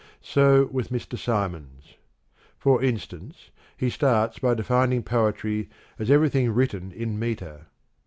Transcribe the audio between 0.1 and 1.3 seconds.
So with Mr.